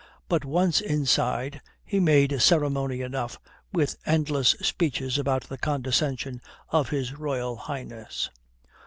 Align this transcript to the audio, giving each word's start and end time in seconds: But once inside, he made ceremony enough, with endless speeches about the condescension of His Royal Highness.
But 0.27 0.43
once 0.43 0.81
inside, 0.81 1.61
he 1.85 1.99
made 1.99 2.41
ceremony 2.41 3.01
enough, 3.01 3.37
with 3.71 3.97
endless 4.03 4.55
speeches 4.59 5.19
about 5.19 5.43
the 5.43 5.59
condescension 5.59 6.41
of 6.71 6.89
His 6.89 7.13
Royal 7.13 7.55
Highness. 7.55 8.31